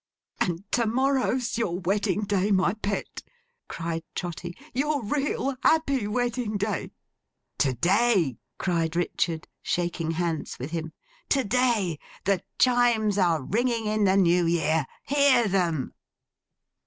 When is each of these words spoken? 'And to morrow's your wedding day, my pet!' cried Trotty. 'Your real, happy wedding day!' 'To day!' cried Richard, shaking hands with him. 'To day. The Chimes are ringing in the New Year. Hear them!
'And 0.39 0.63
to 0.71 0.87
morrow's 0.87 1.59
your 1.59 1.77
wedding 1.77 2.23
day, 2.23 2.49
my 2.49 2.73
pet!' 2.73 3.21
cried 3.67 4.01
Trotty. 4.15 4.57
'Your 4.73 5.03
real, 5.03 5.55
happy 5.61 6.07
wedding 6.07 6.57
day!' 6.57 6.89
'To 7.59 7.73
day!' 7.73 8.39
cried 8.57 8.95
Richard, 8.95 9.47
shaking 9.61 10.09
hands 10.09 10.57
with 10.57 10.71
him. 10.71 10.91
'To 11.29 11.43
day. 11.43 11.99
The 12.25 12.41
Chimes 12.57 13.19
are 13.19 13.43
ringing 13.43 13.85
in 13.85 14.05
the 14.05 14.17
New 14.17 14.47
Year. 14.47 14.87
Hear 15.03 15.47
them! 15.47 15.93